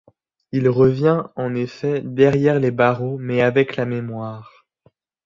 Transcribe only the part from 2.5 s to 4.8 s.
les barreaux, mais avec la mémoire.